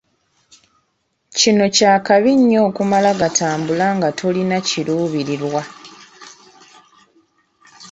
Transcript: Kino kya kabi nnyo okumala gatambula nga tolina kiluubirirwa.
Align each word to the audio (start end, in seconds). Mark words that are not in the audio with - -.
Kino 1.37 1.65
kya 1.75 1.93
kabi 2.07 2.31
nnyo 2.39 2.59
okumala 2.69 3.09
gatambula 3.19 3.85
nga 3.97 4.09
tolina 4.19 4.57
kiluubirirwa. 4.67 5.61